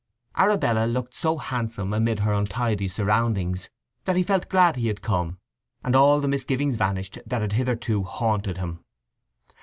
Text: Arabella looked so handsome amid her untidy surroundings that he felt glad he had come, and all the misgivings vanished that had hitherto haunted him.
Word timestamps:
Arabella 0.35 0.87
looked 0.87 1.15
so 1.15 1.37
handsome 1.37 1.93
amid 1.93 2.21
her 2.21 2.33
untidy 2.33 2.87
surroundings 2.87 3.69
that 4.05 4.15
he 4.15 4.23
felt 4.23 4.49
glad 4.49 4.75
he 4.75 4.87
had 4.87 5.03
come, 5.03 5.37
and 5.83 5.95
all 5.95 6.19
the 6.19 6.27
misgivings 6.27 6.75
vanished 6.75 7.19
that 7.23 7.41
had 7.43 7.53
hitherto 7.53 8.01
haunted 8.01 8.57
him. 8.57 8.83